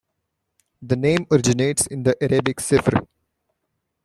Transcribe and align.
The 0.81 0.95
name 0.95 1.27
originates 1.29 1.85
in 1.85 2.01
the 2.01 2.15
Arabic 2.23 2.57
cifr. 2.57 3.05